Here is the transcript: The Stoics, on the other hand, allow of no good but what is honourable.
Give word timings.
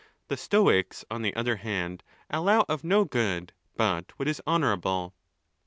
The 0.29 0.35
Stoics, 0.35 1.05
on 1.11 1.21
the 1.21 1.35
other 1.35 1.57
hand, 1.57 2.01
allow 2.31 2.65
of 2.67 2.83
no 2.83 3.05
good 3.05 3.53
but 3.75 4.17
what 4.17 4.27
is 4.27 4.41
honourable. 4.47 5.13